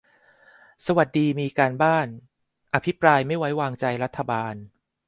[0.85, 2.07] สวัสดีมีการบ้าน
[2.73, 4.55] อภิปรายไม่ไว้วางใจรัฐบาล